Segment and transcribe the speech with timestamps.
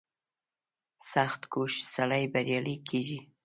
[1.11, 3.19] •سختکوش سړی بریالی کېږي.